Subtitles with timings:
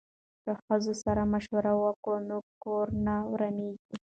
[0.43, 3.77] که ښځو سره مشوره وکړو نو کور نه ورانیږي.